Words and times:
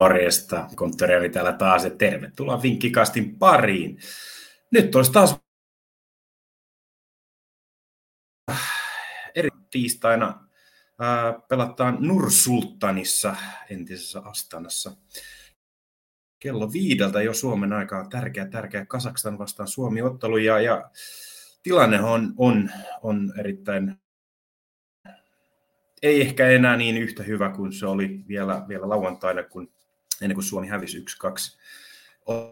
Morjesta, 0.00 0.68
konttori 0.74 1.30
täällä 1.30 1.52
taas 1.52 1.84
ja 1.84 1.90
tervetuloa 1.90 2.62
Vinkkikastin 2.62 3.38
pariin. 3.38 3.98
Nyt 4.70 4.94
olisi 4.94 5.12
taas 5.12 5.36
eri 9.34 9.48
tiistaina 9.70 10.48
pelataan 11.48 11.96
Nursultanissa, 12.00 13.36
entisessä 13.70 14.20
Astanassa. 14.20 14.96
Kello 16.38 16.72
viideltä 16.72 17.22
jo 17.22 17.34
Suomen 17.34 17.72
aikaa 17.72 18.08
tärkeä, 18.08 18.48
tärkeä 18.48 18.86
Kasakstan 18.86 19.38
vastaan 19.38 19.68
Suomi-ottelu 19.68 20.36
ja, 20.36 20.60
ja 20.60 20.90
tilanne 21.62 22.00
on, 22.00 22.34
on, 22.36 22.70
on 23.02 23.32
erittäin 23.38 24.03
ei 26.04 26.20
ehkä 26.20 26.48
enää 26.48 26.76
niin 26.76 26.98
yhtä 26.98 27.22
hyvä 27.22 27.50
kuin 27.50 27.72
se 27.72 27.86
oli 27.86 28.20
vielä, 28.28 28.64
vielä 28.68 28.88
lauantaina, 28.88 29.42
kun, 29.42 29.72
ennen 30.22 30.34
kuin 30.34 30.44
Suomi 30.44 30.66
hävisi 30.68 31.04
1-2 32.26 32.48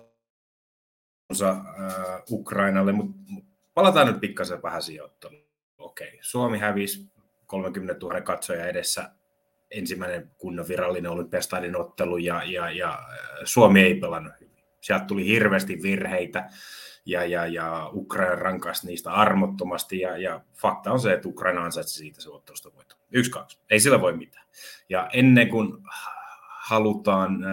osa 1.30 1.50
äh, 1.50 2.22
Ukrainalle, 2.30 2.92
mutta 2.92 3.16
mut 3.28 3.44
palataan 3.74 4.06
nyt 4.06 4.20
pikkasen 4.20 4.62
vähän 4.62 4.82
sijoitteluun. 4.82 5.46
Okei, 5.78 6.18
Suomi 6.20 6.58
hävisi 6.58 7.12
30 7.46 8.06
000 8.06 8.20
katsoja 8.20 8.66
edessä 8.66 9.10
ensimmäinen 9.70 10.30
kunnon 10.38 10.68
virallinen 10.68 11.10
olympiastadin 11.10 11.76
ottelu 11.76 12.16
ja, 12.16 12.44
ja, 12.44 12.70
ja 12.70 12.98
Suomi 13.44 13.80
ei 13.80 13.94
pelannut. 13.94 14.32
Sieltä 14.82 15.04
tuli 15.04 15.26
hirveästi 15.26 15.82
virheitä 15.82 16.50
ja, 17.06 17.24
ja, 17.24 17.46
ja 17.46 17.90
Ukraina 17.92 18.34
rankasi 18.34 18.86
niistä 18.86 19.12
armottomasti 19.12 20.00
ja, 20.00 20.16
ja 20.16 20.40
fakta 20.54 20.92
on 20.92 21.00
se, 21.00 21.12
että 21.12 21.28
Ukraina 21.28 21.64
ansaitsi 21.64 21.94
siitä 21.94 22.20
se 22.20 22.30
ottelusta 22.30 22.74
voitto. 22.74 22.96
Yksi, 23.10 23.30
kaksi. 23.30 23.58
Ei 23.70 23.80
sillä 23.80 24.00
voi 24.00 24.16
mitään. 24.16 24.46
Ja 24.88 25.10
ennen 25.12 25.48
kuin 25.48 25.78
halutaan 26.62 27.44
äh, 27.44 27.50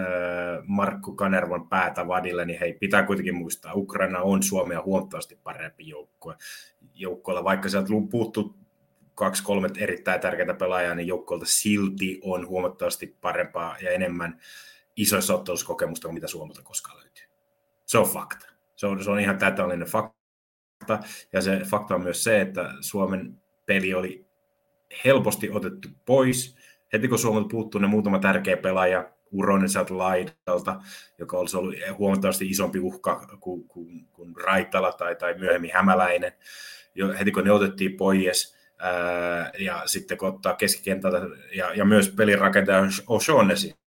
Markku 0.66 1.14
Kanervan 1.14 1.68
päätä 1.68 2.08
vadille, 2.08 2.44
niin 2.44 2.60
hei, 2.60 2.72
pitää 2.72 3.02
kuitenkin 3.02 3.34
muistaa, 3.34 3.74
Ukraina 3.74 4.20
on 4.20 4.42
Suomea 4.42 4.82
huomattavasti 4.82 5.38
parempi 5.42 5.88
joukkue. 5.88 6.36
Joukkoilla, 6.94 7.44
vaikka 7.44 7.68
sieltä 7.68 7.88
puuttuu 8.10 8.56
kaksi, 9.14 9.44
kolme 9.44 9.68
erittäin 9.78 10.20
tärkeää 10.20 10.54
pelaajaa, 10.54 10.94
niin 10.94 11.08
joukkoilta 11.08 11.46
silti 11.48 12.20
on 12.22 12.46
huomattavasti 12.46 13.16
parempaa 13.20 13.76
ja 13.82 13.90
enemmän 13.90 14.40
isoissa 14.96 15.34
otteluskokemusta 15.34 16.08
kuin 16.08 16.14
mitä 16.14 16.26
Suomelta 16.26 16.62
koskaan 16.62 16.98
löytyy. 16.98 17.24
Se 17.86 17.98
on 17.98 18.06
fakta. 18.06 18.46
Se 18.76 18.86
on, 18.86 19.04
se 19.04 19.10
on 19.10 19.20
ihan 19.20 19.38
täydellinen 19.38 19.88
fakta. 19.88 20.98
Ja 21.32 21.40
se 21.40 21.60
fakta 21.64 21.94
on 21.94 22.02
myös 22.02 22.24
se, 22.24 22.40
että 22.40 22.74
Suomen 22.80 23.42
peli 23.66 23.94
oli 23.94 24.26
helposti 25.04 25.50
otettu 25.50 25.88
pois. 26.06 26.56
Heti 26.92 27.08
kun 27.08 27.18
Suomelta 27.18 27.48
puuttuu 27.48 27.80
ne 27.80 27.86
muutama 27.86 28.18
tärkeä 28.18 28.56
pelaaja, 28.56 29.10
Uronen 29.32 29.68
sieltä 29.68 29.98
laidalta, 29.98 30.80
joka 31.18 31.38
olisi 31.38 31.56
ollut 31.56 31.74
huomattavasti 31.98 32.48
isompi 32.48 32.78
uhka 32.78 33.26
kuin, 33.40 33.68
kuin, 33.68 34.06
kuin 34.12 34.36
Raitala 34.36 34.92
tai, 34.92 35.16
tai 35.16 35.34
myöhemmin 35.38 35.70
Hämäläinen. 35.74 36.32
Jo, 36.94 37.12
heti 37.18 37.32
kun 37.32 37.44
ne 37.44 37.52
otettiin 37.52 37.96
pois, 37.96 38.56
ää, 38.78 39.50
ja 39.58 39.82
sitten 39.86 40.18
kun 40.18 40.28
ottaa 40.28 40.56
keskikentältä 40.56 41.20
ja, 41.54 41.74
ja 41.74 41.84
myös 41.84 42.08
pelirakentaja 42.08 42.82
O'Shaughnessy, 42.82 43.79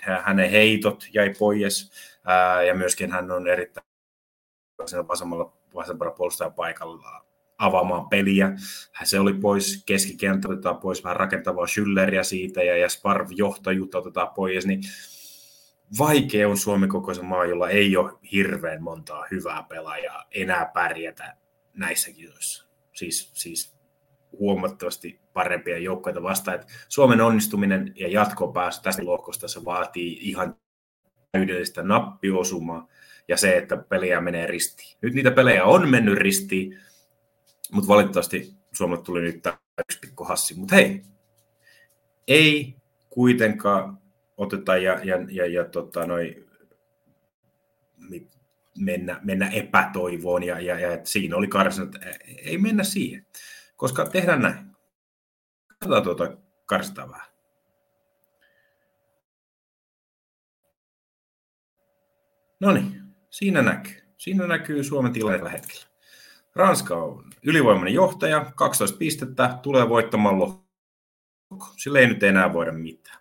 hänen 0.00 0.50
heitot 0.50 1.04
jäi 1.12 1.34
pois, 1.38 1.90
ja 2.66 2.74
myöskin 2.74 3.12
hän 3.12 3.30
on 3.30 3.48
erittäin 3.48 3.86
vasemmalla, 5.08 5.56
vasemmalla 5.74 6.12
puolustajan 6.12 6.52
paikalla 6.54 7.26
avaamaan 7.58 8.08
peliä. 8.08 8.52
Se 9.04 9.20
oli 9.20 9.34
pois 9.34 9.82
keskikenttä, 9.86 10.48
otetaan 10.48 10.78
pois 10.78 11.04
vähän 11.04 11.16
rakentavaa 11.16 11.66
Schülleriä 11.66 12.22
siitä 12.22 12.62
ja, 12.62 12.76
ja 12.76 12.88
Sparv-johtajuutta 12.88 13.98
otetaan 13.98 14.28
pois, 14.34 14.66
niin 14.66 14.80
vaikea 15.98 16.48
on 16.48 16.56
Suomen 16.56 16.88
kokoisen 16.88 17.24
maa, 17.24 17.44
jolla 17.44 17.68
ei 17.68 17.96
ole 17.96 18.12
hirveän 18.32 18.82
montaa 18.82 19.26
hyvää 19.30 19.62
pelaajaa 19.68 20.24
enää 20.30 20.70
pärjätä 20.74 21.36
näissä 21.74 22.12
kisoissa. 22.12 22.66
Siis, 22.92 23.30
siis 23.34 23.75
huomattavasti 24.38 25.20
parempia 25.32 25.78
joukkoita 25.78 26.22
vastaan. 26.22 26.54
Että 26.54 26.66
Suomen 26.88 27.20
onnistuminen 27.20 27.92
ja 27.96 28.08
jatkopääsy 28.08 28.82
tästä 28.82 29.04
lohkosta 29.04 29.48
se 29.48 29.64
vaatii 29.64 30.18
ihan 30.20 30.56
täydellistä 31.32 31.82
nappiosumaa 31.82 32.88
ja 33.28 33.36
se, 33.36 33.56
että 33.56 33.76
peliä 33.76 34.20
menee 34.20 34.46
ristiin. 34.46 34.98
Nyt 35.02 35.14
niitä 35.14 35.30
pelejä 35.30 35.64
on 35.64 35.88
mennyt 35.88 36.18
ristiin, 36.18 36.78
mutta 37.72 37.88
valitettavasti 37.88 38.54
Suomelle 38.72 39.04
tuli 39.04 39.20
nyt 39.20 39.42
tämä 39.42 39.58
yksi 39.78 39.98
pikku 40.00 40.24
hassi. 40.24 40.54
Mutta 40.54 40.74
hei, 40.74 41.02
ei 42.28 42.74
kuitenkaan 43.10 43.98
oteta 44.36 44.76
ja, 44.76 45.00
ja, 45.04 45.16
ja, 45.30 45.46
ja 45.46 45.64
tota, 45.64 46.06
noi, 46.06 46.46
mennä, 48.78 49.20
mennä 49.22 49.48
epätoivoon 49.48 50.42
ja, 50.42 50.60
ja, 50.60 50.80
ja 50.80 50.92
että 50.92 51.10
siinä 51.10 51.36
oli 51.36 51.48
karsinat. 51.48 51.94
Ei 52.44 52.58
mennä 52.58 52.84
siihen, 52.84 53.26
koska 53.76 54.06
tehdään 54.06 54.42
näin. 54.42 54.76
Katsotaan 55.68 56.02
tuota 56.02 56.36
karsitaan 56.66 57.10
vähän. 57.10 57.26
No 62.60 62.72
niin, 62.72 63.02
siinä 63.30 63.62
näkyy. 63.62 64.02
Siinä 64.16 64.46
näkyy 64.46 64.84
Suomen 64.84 65.12
tilanne 65.12 65.52
hetkellä. 65.52 65.86
Ranska 66.54 66.96
on 66.96 67.24
ylivoimainen 67.42 67.94
johtaja, 67.94 68.52
12 68.56 68.96
pistettä, 68.96 69.58
tulee 69.62 69.88
voittamaan 69.88 70.38
lohko. 70.38 70.66
Sillä 71.76 71.98
ei 71.98 72.06
nyt 72.06 72.22
enää 72.22 72.52
voida 72.52 72.72
mitään. 72.72 73.20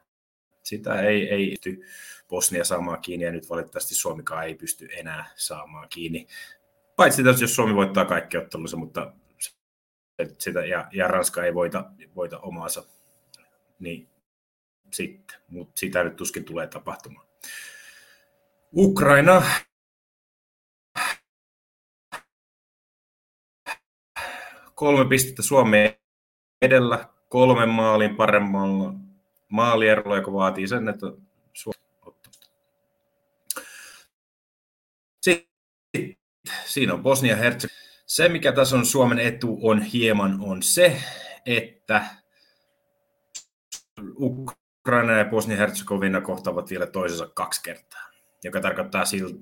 Sitä 0.63 1.01
ei, 1.01 1.29
ei 1.29 1.49
pysty 1.49 1.81
Bosnia 2.27 2.63
saamaan 2.63 3.01
kiinni 3.01 3.25
ja 3.25 3.31
nyt 3.31 3.49
valitettavasti 3.49 3.95
Suomikaan 3.95 4.45
ei 4.45 4.55
pysty 4.55 4.89
enää 4.91 5.25
saamaan 5.35 5.87
kiinni. 5.89 6.27
Paitsi 6.95 7.23
jos 7.41 7.55
Suomi 7.55 7.75
voittaa 7.75 8.05
kaikki 8.05 8.37
ottelunsa, 8.37 8.77
mutta 8.77 9.13
sitä, 10.37 10.65
ja, 10.65 10.87
ja 10.91 11.07
Ranska 11.07 11.43
ei 11.43 11.53
voita, 11.53 11.91
voita 12.15 12.39
omaansa, 12.39 12.83
niin 13.79 14.09
sitten, 14.91 15.39
mutta 15.47 15.79
sitä 15.79 16.03
nyt 16.03 16.15
tuskin 16.15 16.45
tulee 16.45 16.67
tapahtumaan. 16.67 17.27
Ukraina. 18.75 19.43
Kolme 24.75 25.09
pistettä 25.09 25.41
Suomeen 25.41 25.95
edellä, 26.61 27.09
kolmen 27.29 27.69
maalin 27.69 28.15
paremmalla 28.15 28.93
maalierolla, 29.51 30.15
joka 30.15 30.33
vaatii 30.33 30.67
sen, 30.67 30.89
että 30.89 31.05
Suomi 31.53 31.85
siinä 36.65 36.93
on 36.93 37.03
bosnia 37.03 37.35
hertseg 37.35 37.71
Se, 38.05 38.29
mikä 38.29 38.51
tässä 38.51 38.75
on 38.75 38.85
Suomen 38.85 39.19
etu, 39.19 39.59
on 39.61 39.81
hieman 39.81 40.37
on 40.41 40.63
se, 40.63 41.03
että 41.45 42.05
Ukraina 44.19 45.11
ja 45.11 45.25
Bosnia-Herzegovina 45.25 46.21
kohtaavat 46.21 46.69
vielä 46.69 46.87
toisensa 46.87 47.27
kaksi 47.27 47.63
kertaa, 47.63 48.09
joka 48.43 48.61
tarkoittaa 48.61 49.05
siltä, 49.05 49.39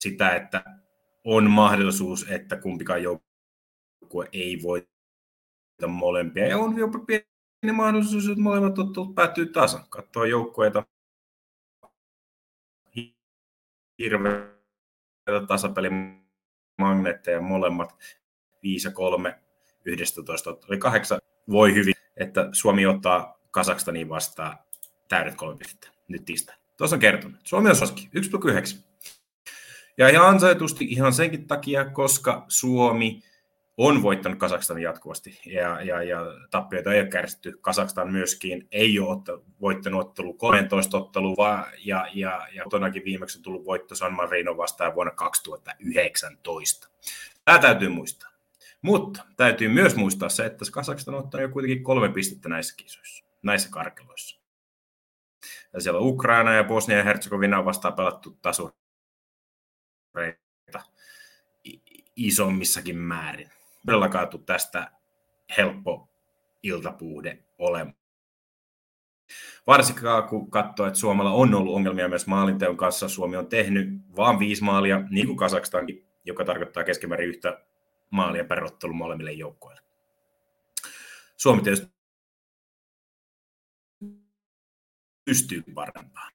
sitä, 0.00 0.36
että 0.36 0.64
on 1.24 1.50
mahdollisuus, 1.50 2.30
että 2.30 2.56
kumpikaan 2.56 3.02
joukkue 3.02 4.28
ei 4.32 4.62
voita 4.62 5.88
molempia. 5.88 6.46
Ja 6.46 6.58
on 6.58 6.78
jopa 6.78 6.98
pieni 6.98 7.72
mahdollisuus, 7.72 8.28
että 8.28 8.40
molemmat 8.40 8.78
ottelut 8.78 9.14
päättyy 9.14 9.46
tasan. 9.46 9.84
Katsoa 9.88 10.26
joukkueita 10.26 10.86
hirveitä 13.98 14.60
tasapelimagnetteja 16.80 17.40
molemmat 17.40 17.94
5 18.62 18.88
ja 18.88 18.92
3 18.92 19.38
11 19.84 20.50
oli 20.68 20.78
kahdeksan 20.78 21.20
voi 21.50 21.74
hyvin, 21.74 21.94
että 22.16 22.48
Suomi 22.52 22.86
ottaa 22.86 23.40
Kasakstaniin 23.50 24.08
vastaan 24.08 24.58
täydet 25.08 25.34
kolme 25.34 25.58
pistettä 25.58 25.88
nyt 26.08 26.24
tiistaina. 26.24 26.60
Tuossa 26.76 26.96
on 26.96 27.00
kertonut. 27.00 27.40
Suomi 27.44 27.70
on 27.70 27.76
soski, 27.76 28.10
1,9. 28.16 28.78
Ja 29.98 30.08
ihan 30.08 30.28
ansaitusti 30.28 30.84
ihan 30.84 31.12
senkin 31.12 31.46
takia, 31.46 31.84
koska 31.84 32.44
Suomi 32.48 33.22
on 33.82 34.02
voittanut 34.02 34.38
Kasakstanin 34.38 34.82
jatkuvasti 34.82 35.40
ja, 35.46 35.82
ja, 35.82 36.02
ja 36.02 36.20
tappioita 36.50 36.92
ei 36.92 37.00
ole 37.00 37.08
kärsitty. 37.08 37.58
Kasakstan 37.60 38.12
myöskin 38.12 38.68
ei 38.72 38.98
ole 38.98 39.08
otta, 39.08 39.38
voittanut 39.60 40.00
ottelu 40.00 40.34
13 40.34 40.98
ottelua 40.98 41.34
vaan, 41.36 41.64
ja, 41.84 42.06
ja, 42.14 42.48
ja 42.52 42.64
kotonakin 42.64 43.04
viimeksi 43.04 43.38
on 43.38 43.42
tullut 43.42 43.64
voitto 43.64 43.94
San 43.94 44.12
Marino 44.12 44.56
vastaan 44.56 44.94
vuonna 44.94 45.12
2019. 45.12 46.88
Tämä 47.44 47.58
täytyy 47.58 47.88
muistaa. 47.88 48.30
Mutta 48.82 49.24
täytyy 49.36 49.68
myös 49.68 49.96
muistaa 49.96 50.28
se, 50.28 50.46
että 50.46 50.64
Kasakstan 50.72 51.14
on 51.14 51.20
ottanut 51.20 51.42
jo 51.42 51.48
kuitenkin 51.48 51.84
kolme 51.84 52.08
pistettä 52.08 52.48
näissä 52.48 52.74
kisoissa, 52.76 53.24
näissä 53.42 53.70
karkeloissa. 53.70 54.40
Ja 55.72 55.80
siellä 55.80 56.00
on 56.00 56.06
Ukraina 56.06 56.54
ja 56.54 56.64
Bosnia 56.64 56.96
ja 56.96 57.04
Herzegovina 57.04 57.64
vastaan 57.64 57.94
pelattu 57.94 58.38
taso 58.42 58.70
isommissakin 62.16 62.96
määrin 62.96 63.50
todellakaan 63.86 64.28
tule 64.28 64.42
tästä 64.46 64.90
helppo 65.56 66.08
iltapuhde 66.62 67.44
olemaan. 67.58 67.94
Varsinkin 69.66 70.04
kun 70.28 70.50
katsoo, 70.50 70.86
että 70.86 70.98
Suomella 70.98 71.32
on 71.32 71.54
ollut 71.54 71.74
ongelmia 71.74 72.08
myös 72.08 72.26
maalinteon 72.26 72.76
kanssa. 72.76 73.08
Suomi 73.08 73.36
on 73.36 73.48
tehnyt 73.48 73.88
vain 74.16 74.38
viisi 74.38 74.64
maalia, 74.64 75.00
niin 75.10 75.26
kuin 75.26 75.36
Kasakstankin, 75.36 76.06
joka 76.24 76.44
tarkoittaa 76.44 76.84
keskimäärin 76.84 77.28
yhtä 77.28 77.64
maalia 78.10 78.44
per 78.44 78.64
ottelu 78.64 78.92
molemmille 78.92 79.32
joukkoille. 79.32 79.80
Suomi 81.36 81.62
tietysti 81.62 81.92
pystyy 85.24 85.62
parempaan. 85.74 86.32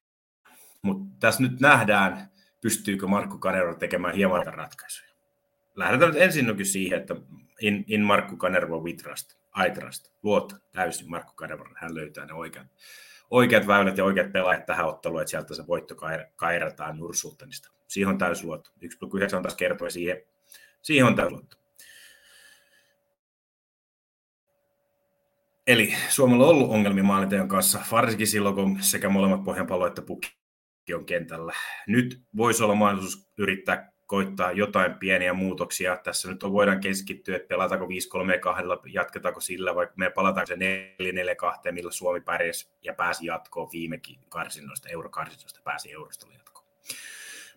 Mutta 0.82 1.16
tässä 1.20 1.42
nyt 1.42 1.60
nähdään, 1.60 2.30
pystyykö 2.60 3.06
Markku 3.06 3.38
Kanerva 3.38 3.74
tekemään 3.74 4.14
hieman 4.14 4.46
ratkaisuja. 4.46 5.05
Lähdetään 5.76 6.12
nyt 6.12 6.22
ensin 6.22 6.66
siihen, 6.66 7.00
että 7.00 7.16
in, 7.60 7.84
in 7.86 8.00
Markku 8.00 8.36
Kanerva 8.36 8.80
we 8.80 8.92
trust, 8.92 9.32
I 9.66 9.70
trust, 9.70 10.12
luota 10.22 10.56
täysin 10.72 11.10
Markku 11.10 11.32
Kanerva, 11.34 11.68
hän 11.76 11.94
löytää 11.94 12.26
ne 12.26 12.32
oikeat, 12.32 12.66
oikeat 13.30 13.66
väylät 13.66 13.98
ja 13.98 14.04
oikeat 14.04 14.32
pelaajat 14.32 14.66
tähän 14.66 14.86
otteluun, 14.86 15.20
että 15.20 15.30
sieltä 15.30 15.54
se 15.54 15.66
voitto 15.66 15.94
kairataan 16.36 16.98
Nursultanista. 16.98 17.70
Siihen 17.88 18.08
on 18.08 18.18
täysin 18.18 18.46
luotto. 18.46 18.70
1,9 18.84 19.42
taas 19.42 19.54
kertoi 19.54 19.90
siihen. 19.90 20.22
Siihen 20.82 21.06
on 21.06 21.14
täysin 21.14 21.32
luotto. 21.32 21.56
Eli 25.66 25.94
Suomella 26.08 26.44
on 26.44 26.50
ollut 26.50 26.70
ongelmia 26.70 27.04
maalinteon 27.04 27.48
kanssa, 27.48 27.80
varsinkin 27.90 28.26
silloin, 28.26 28.54
kun 28.54 28.78
sekä 28.80 29.08
molemmat 29.08 29.44
pohjanpallo 29.44 29.86
että 29.86 30.02
pukki 30.02 30.36
on 30.94 31.06
kentällä. 31.06 31.52
Nyt 31.86 32.22
voisi 32.36 32.62
olla 32.62 32.74
mahdollisuus 32.74 33.28
yrittää 33.38 33.95
koittaa 34.06 34.52
jotain 34.52 34.94
pieniä 34.94 35.32
muutoksia. 35.32 35.96
Tässä 35.96 36.28
nyt 36.28 36.42
on, 36.42 36.52
voidaan 36.52 36.80
keskittyä, 36.80 37.36
että 37.36 37.48
pelataanko 37.48 37.88
5 37.88 38.08
3 38.08 38.38
2 38.38 38.62
jatketaanko 38.92 39.40
sillä, 39.40 39.74
vai 39.74 39.88
me 39.96 40.10
palataanko 40.10 40.46
se 40.46 40.56
4 40.56 41.12
4 41.12 41.34
2 41.34 41.72
millä 41.72 41.90
Suomi 41.92 42.20
pärjäsi 42.20 42.68
ja 42.82 42.94
pääsi 42.94 43.26
jatkoon 43.26 43.68
viimekin 43.72 44.20
karsinnoista, 44.28 44.88
eurokarsinnoista 44.88 45.60
pääsi 45.64 45.92
eurosta 45.92 46.26
jatkoon. 46.32 46.66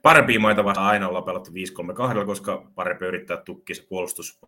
Parempia 0.01 0.39
maita 0.39 0.63
vastaan 0.63 0.87
aina 0.87 1.07
ollaan 1.07 1.23
pelattu 1.23 1.53
5 1.53 1.73
3 1.73 1.93
2 1.93 2.25
koska 2.25 2.71
parempi 2.75 3.05
yrittää 3.05 3.37
tukkia 3.37 3.75
se 3.75 3.85
puolustus, 3.89 4.39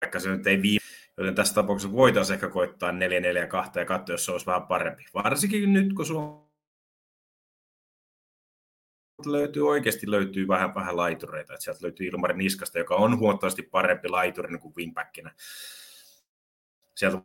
vaikka 0.00 0.20
se 0.20 0.30
nyt 0.30 0.46
ei 0.46 0.62
viime 0.62 0.84
Joten 1.16 1.34
tässä 1.34 1.54
tapauksessa 1.54 1.96
voitaisiin 1.96 2.34
ehkä 2.34 2.48
koittaa 2.48 2.90
4-4-2 2.90 2.94
ja 3.78 3.84
katsoa, 3.84 4.14
jos 4.14 4.24
se 4.24 4.32
olisi 4.32 4.46
vähän 4.46 4.62
parempi. 4.62 5.04
Varsinkin 5.14 5.72
nyt, 5.72 5.92
kun 5.92 6.06
Suomi 6.06 6.43
löytyy 9.26 9.68
oikeasti 9.68 10.10
löytyy 10.10 10.48
vähän, 10.48 10.74
vähän 10.74 10.96
laitureita. 10.96 11.54
Että 11.54 11.64
sieltä 11.64 11.82
löytyy 11.82 12.06
Ilmari 12.06 12.36
Niskasta, 12.36 12.78
joka 12.78 12.94
on 12.94 13.18
huomattavasti 13.18 13.62
parempi 13.62 14.08
laituri 14.08 14.58
kuin 14.58 14.74
wingbackinä. 14.76 15.34
Sieltä 16.94 17.18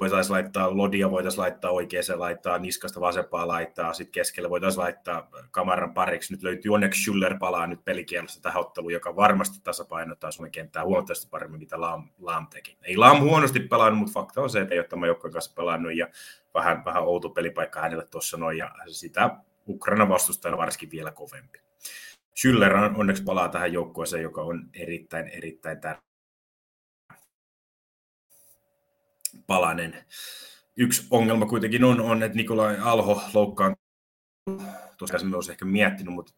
voitaisiin 0.00 0.32
laittaa 0.32 0.76
Lodia, 0.76 1.10
voitaisiin 1.10 1.40
laittaa 1.40 1.70
oikeaan, 1.70 2.04
laittaa 2.20 2.58
niskasta 2.58 3.00
vasempaa 3.00 3.48
laittaa, 3.48 3.92
sitten 3.92 4.12
keskellä 4.12 4.50
voitaisiin 4.50 4.82
laittaa 4.82 5.30
kamaran 5.50 5.94
pariksi. 5.94 6.32
Nyt 6.32 6.42
löytyy 6.42 6.72
onneksi 6.74 7.02
Schuller 7.02 7.38
palaa 7.38 7.66
nyt 7.66 7.84
pelikielosta 7.84 8.42
tähän 8.42 8.60
otteluun, 8.60 8.92
joka 8.92 9.16
varmasti 9.16 9.58
tasapainottaa 9.62 10.30
Suomen 10.30 10.52
kenttää 10.52 10.84
huomattavasti 10.84 11.28
paremmin, 11.30 11.60
mitä 11.60 11.80
Laam, 11.80 12.08
Laam 12.18 12.46
teki. 12.46 12.78
Ei 12.82 12.96
Laam 12.96 13.20
huonosti 13.20 13.60
pelannut, 13.60 13.98
mutta 13.98 14.12
fakta 14.12 14.40
on 14.40 14.50
se, 14.50 14.60
että 14.60 14.74
ei 14.74 14.80
ole 14.80 14.88
tämän 14.88 15.06
joukkojen 15.06 15.32
kanssa 15.32 15.54
pelannut 15.56 15.96
ja 15.96 16.08
vähän, 16.54 16.84
vähän 16.84 17.02
outo 17.02 17.30
pelipaikka 17.30 17.80
hänelle 17.80 18.06
tuossa 18.10 18.36
noin, 18.36 18.58
ja 18.58 18.74
sitä 18.86 19.30
Ukraina 19.68 20.08
vastustajana 20.08 20.58
varsinkin 20.58 20.90
vielä 20.90 21.10
kovempi. 21.10 21.58
Schüller 22.36 22.98
onneksi 22.98 23.22
palaa 23.22 23.48
tähän 23.48 23.72
joukkueeseen, 23.72 24.22
joka 24.22 24.42
on 24.42 24.70
erittäin, 24.74 25.28
erittäin 25.28 25.80
tärkeä 25.80 26.06
palanen. 29.46 30.04
Yksi 30.76 31.06
ongelma 31.10 31.46
kuitenkin 31.46 31.84
on, 31.84 32.00
on 32.00 32.22
että 32.22 32.36
Nikolai 32.36 32.78
Alho 32.78 33.22
loukkaan. 33.34 33.76
Tosiaan 34.98 35.30
se 35.30 35.36
olisi 35.36 35.52
ehkä 35.52 35.64
miettinyt, 35.64 36.14
mutta 36.14 36.32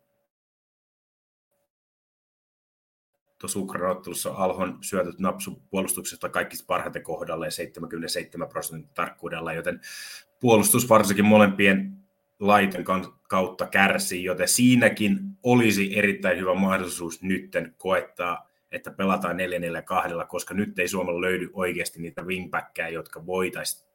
tuossa 3.38 3.58
Ukraina 3.58 3.90
ottelussa 3.90 4.30
Alhon 4.30 4.78
syötöt 4.82 5.18
napsu 5.18 5.62
puolustuksesta 5.70 6.28
kaikista 6.28 6.64
parhaiten 6.66 7.02
kohdalle 7.02 7.50
77 7.50 8.48
prosentin 8.48 8.90
tarkkuudella, 8.94 9.52
joten 9.52 9.80
puolustus 10.40 10.88
varsinkin 10.88 11.24
molempien 11.24 11.97
laiten 12.40 12.84
kautta 13.28 13.66
kärsii, 13.66 14.24
joten 14.24 14.48
siinäkin 14.48 15.18
olisi 15.42 15.98
erittäin 15.98 16.38
hyvä 16.38 16.54
mahdollisuus 16.54 17.22
nytten 17.22 17.74
koettaa, 17.78 18.48
että 18.72 18.90
pelataan 18.90 19.36
4-4-2, 20.22 20.26
koska 20.26 20.54
nyt 20.54 20.78
ei 20.78 20.88
Suomella 20.88 21.20
löydy 21.20 21.50
oikeasti 21.52 22.00
niitä 22.00 22.22
wingbackkejä, 22.22 22.88
jotka 22.88 23.26
voitaisiin 23.26 23.88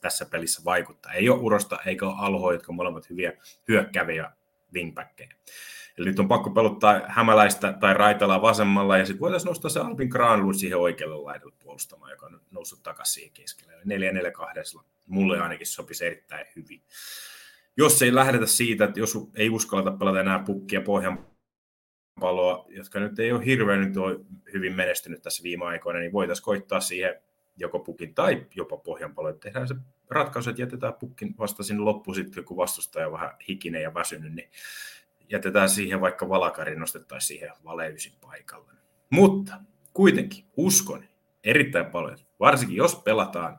tässä, 0.00 0.26
pelissä 0.26 0.62
vaikuttaa. 0.64 1.12
Ei 1.12 1.28
ole 1.28 1.40
Urosta 1.40 1.78
eikä 1.86 2.06
ole 2.06 2.14
Alho, 2.18 2.52
jotka 2.52 2.72
molemmat 2.72 3.10
hyviä 3.10 3.32
hyökkäviä 3.68 4.32
wingbackkejä. 4.74 5.34
Eli 5.98 6.06
nyt 6.06 6.18
on 6.18 6.28
pakko 6.28 6.50
peluttaa 6.50 7.00
Hämäläistä 7.08 7.72
tai 7.72 7.94
Raitalaa 7.94 8.42
vasemmalla, 8.42 8.98
ja 8.98 9.06
sitten 9.06 9.20
voitaisiin 9.20 9.48
nostaa 9.48 9.70
se 9.70 9.80
Albin 9.80 10.08
Granlund 10.08 10.54
siihen 10.54 10.78
oikealle 10.78 11.16
laidalle 11.16 11.54
puolustamaan, 11.62 12.10
joka 12.10 12.26
on 12.26 12.40
noussut 12.50 12.82
takaisin 12.82 13.14
siihen 13.14 13.32
keskelle. 13.34 13.72
4-4-2 14.78 14.80
mulle 15.06 15.40
ainakin 15.40 15.66
sopisi 15.66 16.06
erittäin 16.06 16.46
hyvin 16.56 16.82
jos 17.76 18.02
ei 18.02 18.14
lähdetä 18.14 18.46
siitä, 18.46 18.84
että 18.84 19.00
jos 19.00 19.18
ei 19.34 19.50
uskalleta 19.50 19.96
pelata 19.96 20.20
enää 20.20 20.38
pukkia 20.38 20.80
pohjan 20.80 21.26
paloa, 22.20 22.66
jotka 22.68 23.00
nyt 23.00 23.18
ei 23.18 23.32
ole 23.32 23.44
hirveän 23.44 23.80
nyt 23.80 23.96
ole 23.96 24.20
hyvin 24.52 24.76
menestynyt 24.76 25.22
tässä 25.22 25.42
viime 25.42 25.64
aikoina, 25.64 25.98
niin 26.00 26.12
voitaisiin 26.12 26.44
koittaa 26.44 26.80
siihen 26.80 27.14
joko 27.56 27.78
pukin 27.78 28.14
tai 28.14 28.46
jopa 28.54 28.76
pohjanpalo, 28.76 29.28
että 29.28 29.40
tehdään 29.40 29.68
se 29.68 29.74
ratkaisu, 30.10 30.50
että 30.50 30.62
jätetään 30.62 30.94
pukkin 30.94 31.34
vasta 31.38 31.62
sinne 31.62 31.82
loppuun 31.82 32.14
sitten, 32.14 32.44
kun 32.44 32.56
vastustaja 32.56 33.06
on 33.06 33.12
vähän 33.12 33.30
hikinen 33.48 33.82
ja 33.82 33.94
väsynyt, 33.94 34.34
niin 34.34 34.50
jätetään 35.28 35.68
siihen 35.68 36.00
vaikka 36.00 36.28
valakari, 36.28 36.76
nostettaisiin 36.76 37.28
siihen 37.38 37.56
valeysin 37.64 38.12
paikalle. 38.20 38.72
Mutta 39.10 39.60
kuitenkin 39.94 40.44
uskon 40.56 41.04
erittäin 41.44 41.86
paljon, 41.86 42.18
varsinkin 42.40 42.76
jos 42.76 42.96
pelataan 42.96 43.58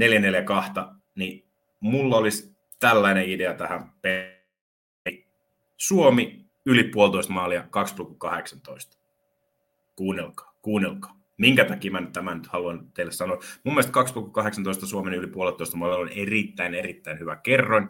4-4-2, 0.00 0.94
niin 1.14 1.44
mulla 1.80 2.16
olisi 2.16 2.55
tällainen 2.80 3.28
idea 3.28 3.54
tähän 3.54 3.92
peliin. 4.02 5.26
Suomi 5.76 6.46
yli 6.66 6.84
puolitoista 6.84 7.32
maalia 7.32 7.60
2,18. 7.60 8.98
Kuunnelkaa, 9.96 10.54
kuunnelkaa. 10.62 11.16
Minkä 11.38 11.64
takia 11.64 11.90
mä 11.90 12.00
nyt 12.00 12.12
tämän 12.12 12.38
nyt 12.38 12.46
haluan 12.46 12.92
teille 12.92 13.12
sanoa? 13.12 13.40
Mun 13.64 13.74
mielestä 13.74 13.92
2,18 14.80 14.86
Suomen 14.86 15.14
yli 15.14 15.26
puolitoista 15.26 15.76
maalia 15.76 15.98
on 15.98 16.08
erittäin, 16.08 16.74
erittäin 16.74 17.18
hyvä 17.18 17.36
kerroin. 17.36 17.88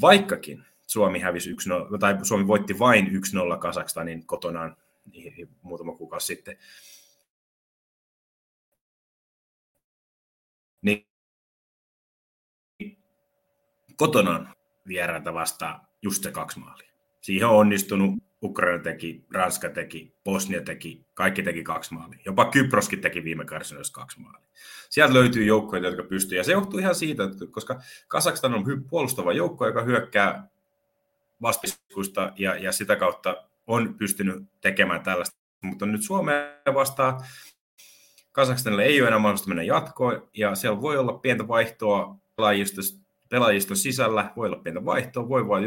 Vaikkakin 0.00 0.64
Suomi 0.86 1.18
hävisi 1.18 1.50
1 1.50 1.68
tai 2.00 2.16
Suomi 2.22 2.46
voitti 2.46 2.78
vain 2.78 3.06
1-0 3.06 3.58
Kasakstanin 3.58 4.26
kotonaan 4.26 4.76
muutama 5.62 5.96
kuukausi 5.96 6.26
sitten. 6.26 6.58
Niin 10.82 11.06
kotonaan 13.96 14.54
vieraita 14.86 15.34
vastaan 15.34 15.80
just 16.02 16.22
se 16.22 16.30
kaksi 16.30 16.58
maalia. 16.58 16.90
Siihen 17.20 17.48
on 17.48 17.56
onnistunut, 17.56 18.10
Ukraina 18.42 18.82
teki, 18.82 19.24
Ranska 19.32 19.68
teki, 19.68 20.14
Bosnia 20.24 20.60
teki, 20.60 21.06
kaikki 21.14 21.42
teki 21.42 21.62
kaksi 21.62 21.94
maalia. 21.94 22.18
Jopa 22.24 22.44
Kyproskin 22.44 23.00
teki 23.00 23.24
viime 23.24 23.44
karsinoissa 23.44 23.92
kaksi 23.92 24.20
maalia. 24.20 24.46
Sieltä 24.90 25.14
löytyy 25.14 25.44
joukkoja, 25.44 25.82
jotka 25.82 26.02
pystyy, 26.02 26.38
ja 26.38 26.44
se 26.44 26.52
johtuu 26.52 26.78
ihan 26.78 26.94
siitä, 26.94 27.24
että 27.24 27.46
koska 27.50 27.80
Kasakstan 28.08 28.54
on 28.54 28.64
puolustava 28.90 29.32
joukko, 29.32 29.66
joka 29.66 29.82
hyökkää 29.82 30.48
vastiskuista 31.42 32.32
ja, 32.36 32.56
ja 32.56 32.72
sitä 32.72 32.96
kautta 32.96 33.36
on 33.66 33.94
pystynyt 33.94 34.44
tekemään 34.60 35.02
tällaista. 35.02 35.36
Mutta 35.60 35.86
nyt 35.86 36.02
Suomea 36.02 36.44
vastaan 36.74 37.20
Kasakstanille 38.32 38.84
ei 38.84 39.00
ole 39.00 39.08
enää 39.08 39.18
mahdollista 39.18 39.48
mennä 39.48 39.62
jatkoon, 39.62 40.28
ja 40.34 40.54
siellä 40.54 40.80
voi 40.80 40.98
olla 40.98 41.12
pientä 41.12 41.48
vaihtoa 41.48 42.16
pelaajista 42.36 42.80
pelaajiston 43.28 43.76
sisällä, 43.76 44.32
voi 44.36 44.46
olla 44.46 44.62
pientä 44.62 44.84
vaihtoa, 44.84 45.28
voi 45.28 45.46
voi 45.46 45.62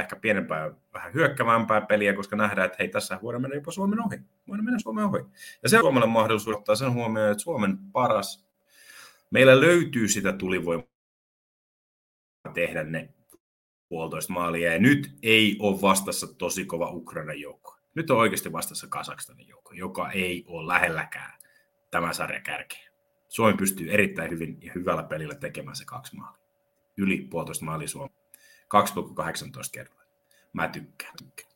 ehkä 0.00 0.16
pienempää, 0.16 0.70
vähän 0.94 1.14
hyökkävämpää 1.14 1.80
peliä, 1.80 2.14
koska 2.14 2.36
nähdään, 2.36 2.66
että 2.66 2.76
hei, 2.78 2.88
tässä 2.88 3.18
voidaan 3.22 3.42
mennä 3.42 3.56
jopa 3.56 3.70
Suomen 3.70 4.04
ohi. 4.04 4.18
Voidaan 4.48 4.64
mennä 4.64 4.78
Suomen 4.78 5.04
ohi. 5.04 5.20
Ja 5.62 5.68
se 5.68 5.78
Suomelle 5.78 6.06
mahdollisuus 6.06 6.56
ottaa 6.56 6.74
sen 6.74 6.92
huomioon, 6.92 7.30
että 7.30 7.42
Suomen 7.42 7.78
paras, 7.92 8.48
meillä 9.30 9.60
löytyy 9.60 10.08
sitä 10.08 10.32
tulivoimaa 10.32 10.86
tehdä 12.54 12.84
ne 12.84 13.14
puolitoista 13.88 14.32
maalia, 14.32 14.72
ja 14.72 14.78
nyt 14.78 15.18
ei 15.22 15.56
ole 15.60 15.80
vastassa 15.82 16.26
tosi 16.26 16.64
kova 16.64 16.90
Ukrainan 16.90 17.40
joukko. 17.40 17.76
Nyt 17.94 18.10
on 18.10 18.18
oikeasti 18.18 18.52
vastassa 18.52 18.86
Kasakstanin 18.86 19.48
joukko, 19.48 19.74
joka 19.74 20.10
ei 20.10 20.44
ole 20.48 20.66
lähelläkään 20.66 21.38
tämän 21.90 22.14
sarjan 22.14 22.42
kärkeä. 22.42 22.87
Suomi 23.28 23.56
pystyy 23.56 23.90
erittäin 23.90 24.30
hyvin 24.30 24.58
ja 24.62 24.72
hyvällä 24.74 25.02
pelillä 25.02 25.34
tekemään 25.34 25.76
se 25.76 25.84
kaksi 25.84 26.16
maalia. 26.16 26.42
Yli 26.96 27.26
puolitoista 27.30 27.64
maalia 27.64 27.88
Suomi. 27.88 28.14
2,18 28.74 29.70
kertaa. 29.72 30.04
Mä 30.52 30.68
tykkään. 30.68 31.12
tykkään. 31.18 31.50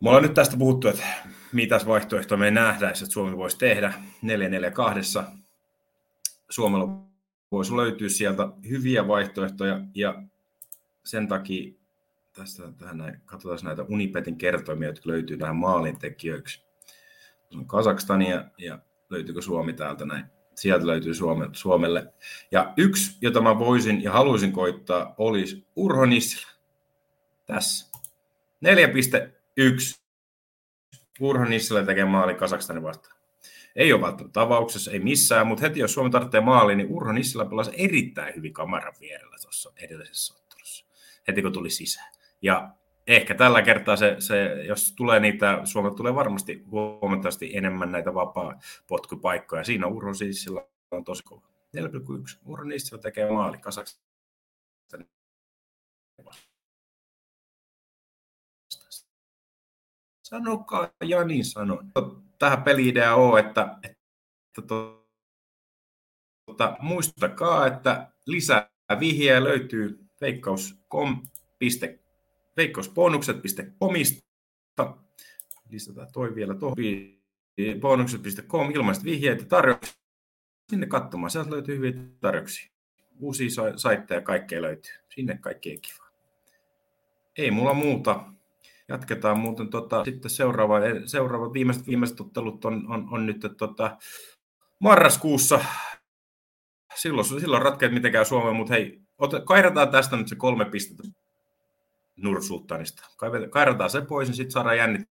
Me 0.00 0.08
ollaan 0.08 0.22
nyt 0.22 0.34
tästä 0.34 0.56
puhuttu, 0.56 0.88
että 0.88 1.06
mitäs 1.52 1.86
vaihtoehtoja 1.86 2.38
me 2.38 2.50
nähdään, 2.50 2.92
että 2.92 3.06
Suomi 3.06 3.36
voisi 3.36 3.58
tehdä 3.58 3.92
4-4-2. 5.24 5.24
Suomella 6.50 6.88
voisi 7.52 7.76
löytyä 7.76 8.08
sieltä 8.08 8.48
hyviä 8.68 9.08
vaihtoehtoja 9.08 9.80
ja 9.94 10.22
sen 11.04 11.28
takia 11.28 11.72
tästä 12.32 12.72
tähän 12.72 12.98
näin, 12.98 13.20
katsotaan 13.24 13.58
näitä 13.62 13.82
Unipetin 13.82 14.38
kertoimia, 14.38 14.88
jotka 14.88 15.10
löytyy 15.10 15.36
tähän 15.36 15.56
maalintekijöiksi. 15.56 16.62
Se 17.50 17.58
on 17.58 17.66
Kazakstania 17.66 18.44
ja 18.58 18.78
löytyykö 19.10 19.42
Suomi 19.42 19.72
täältä 19.72 20.04
näin. 20.04 20.24
Sieltä 20.54 20.86
löytyy 20.86 21.14
Suome, 21.14 21.48
Suomelle. 21.52 22.14
Ja 22.50 22.72
yksi, 22.76 23.18
jota 23.20 23.40
mä 23.40 23.58
voisin 23.58 24.02
ja 24.02 24.12
haluaisin 24.12 24.52
koittaa, 24.52 25.14
olisi 25.18 25.66
Urho 25.76 26.06
Nissilä. 26.06 26.52
Tässä. 27.46 27.90
4,1. 28.64 30.00
Urho 31.20 31.44
Nissilä 31.44 31.84
tekee 31.84 32.04
maali 32.04 32.34
Kazakstanin 32.34 32.82
vastaan. 32.82 33.16
Ei 33.76 33.92
ole 33.92 34.02
välttämättä 34.02 34.40
tavauksessa, 34.40 34.90
ei 34.90 34.98
missään, 34.98 35.46
mutta 35.46 35.62
heti 35.62 35.80
jos 35.80 35.94
Suomi 35.94 36.10
tarvitsee 36.10 36.40
maali, 36.40 36.76
niin 36.76 36.88
Urho 36.90 37.12
Nissilä 37.12 37.44
pelasi 37.44 37.70
erittäin 37.74 38.34
hyvin 38.36 38.52
kamaran 38.52 38.94
vierellä 39.00 39.36
tuossa 39.42 39.72
edellisessä 39.76 40.34
ottelussa, 40.34 40.86
heti 41.28 41.42
kun 41.42 41.52
tuli 41.52 41.70
sisään. 41.70 42.12
Ja 42.42 42.70
ehkä 43.06 43.34
tällä 43.34 43.62
kertaa 43.62 43.96
se, 43.96 44.16
se 44.18 44.64
jos 44.66 44.92
tulee 44.92 45.20
niitä, 45.20 45.60
Suomelle 45.64 45.96
tulee 45.96 46.14
varmasti 46.14 46.64
huomattavasti 46.70 47.56
enemmän 47.56 47.92
näitä 47.92 48.14
vapaa 48.14 48.60
potkupaikkoja. 48.86 49.64
Siinä 49.64 49.86
Urho 49.86 50.10
Nissilä 50.10 50.66
on 50.90 51.04
tosi 51.04 51.22
kova. 51.24 51.46
4,1. 51.76 52.38
Urho 52.44 52.64
Nissilä 52.64 53.00
tekee 53.00 53.32
maali 53.32 53.58
Kasakstan. 53.58 54.06
Sanokaa 60.22 60.90
Jani 61.04 61.44
sanon 61.44 61.92
tähän 62.38 62.62
peliidea 62.62 63.14
ole, 63.14 63.40
että, 63.40 63.78
että 63.82 63.98
tuota, 66.46 66.76
muistakaa, 66.80 67.66
että 67.66 68.12
lisää 68.26 68.70
vihjeä 69.00 69.44
löytyy 69.44 70.06
veikkaus.com, 70.20 71.22
veikkausbonukset.comista. 72.56 74.26
Lisätään 75.70 76.08
toi 76.12 76.34
vielä 76.34 76.54
tuohon 76.54 76.76
bonukset.com 77.80 78.70
ilmaiset 78.70 79.04
vihjeitä 79.04 79.44
tarjouksia. 79.44 79.94
Sinne 80.70 80.86
katsomaan, 80.86 81.30
sieltä 81.30 81.50
löytyy 81.50 81.76
hyviä 81.76 81.92
tarjouksia. 82.20 82.70
Uusia 83.20 83.48
saitteja 83.76 84.20
kaikkea 84.20 84.62
löytyy. 84.62 84.92
Sinne 85.14 85.38
kaikkea 85.38 85.76
kiva. 85.82 86.06
Ei 87.38 87.50
mulla 87.50 87.74
muuta 87.74 88.24
jatketaan 88.88 89.38
muuten 89.38 89.68
tota, 89.68 90.04
sitten 90.04 90.30
seuraava, 90.30 90.76
seuraava 91.06 91.52
viimeiset, 91.52 91.86
viimeiset 91.86 92.20
ottelut 92.20 92.64
on, 92.64 92.84
on, 92.88 93.08
on 93.10 93.26
nyt 93.26 93.46
tota, 93.56 93.96
marraskuussa. 94.78 95.64
Silloin, 96.94 97.26
silloin 97.26 97.62
ratkeet 97.62 97.92
miten 97.92 98.12
käy 98.12 98.24
Suomeen, 98.24 98.56
mutta 98.56 98.74
hei, 98.74 99.00
kairataan 99.44 99.90
tästä 99.90 100.16
nyt 100.16 100.28
se 100.28 100.36
kolme 100.36 100.64
pistettä 100.64 101.02
Nursultanista. 102.16 103.02
Kairataan 103.50 103.90
se 103.90 104.00
pois, 104.00 104.28
niin 104.28 104.36
sitten 104.36 104.52
saadaan 104.52 104.76
jännittää 104.76 105.06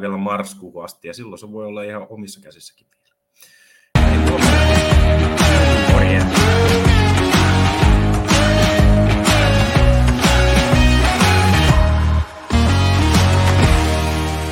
vielä 0.00 0.16
marraskuun 0.16 0.84
asti, 0.84 1.08
ja 1.08 1.14
silloin 1.14 1.38
se 1.38 1.52
voi 1.52 1.66
olla 1.66 1.82
ihan 1.82 2.06
omissa 2.10 2.40
käsissäkin 2.40 2.86
vielä. 2.90 3.00